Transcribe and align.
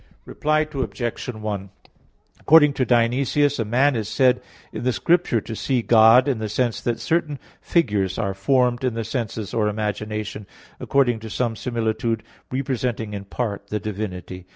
Reply 0.25 0.61
Obj. 0.73 1.25
1: 1.29 1.69
According 2.39 2.73
to 2.73 2.85
Dionysius 2.87 3.57
(Coel. 3.57 3.63
Hier. 3.65 3.65
iv) 3.67 3.67
a 3.67 3.69
man 3.69 3.95
is 3.95 4.09
said 4.09 4.41
in 4.73 4.83
the 4.83 4.93
Scriptures 4.93 5.43
to 5.45 5.55
see 5.55 5.83
God 5.83 6.27
in 6.27 6.39
the 6.39 6.49
sense 6.49 6.81
that 6.81 6.99
certain 6.99 7.37
figures 7.61 8.17
are 8.17 8.33
formed 8.33 8.83
in 8.83 8.95
the 8.95 9.03
senses 9.03 9.53
or 9.53 9.67
imagination, 9.67 10.47
according 10.79 11.19
to 11.19 11.29
some 11.29 11.55
similitude 11.55 12.23
representing 12.49 13.13
in 13.13 13.25
part 13.25 13.67
the 13.67 13.79
divinity. 13.79 14.47